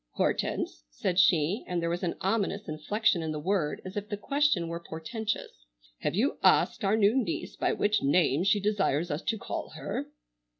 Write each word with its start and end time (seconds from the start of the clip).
"Hortense," 0.13 0.83
said 0.89 1.19
she, 1.19 1.63
and 1.67 1.79
there 1.79 1.87
was 1.91 2.01
an 2.01 2.15
ominous 2.21 2.67
inflection 2.67 3.21
in 3.21 3.31
the 3.31 3.39
word 3.39 3.83
as 3.85 3.95
if 3.95 4.09
the 4.09 4.17
question 4.17 4.67
were 4.67 4.79
portentous, 4.79 5.67
"have 5.99 6.15
you 6.15 6.39
asked 6.41 6.83
our 6.83 6.97
new 6.97 7.15
niece 7.15 7.55
by 7.55 7.71
what 7.73 8.01
name 8.01 8.43
she 8.43 8.59
desires 8.59 9.11
us 9.11 9.21
to 9.21 9.37
call 9.37 9.73
her?" 9.75 10.07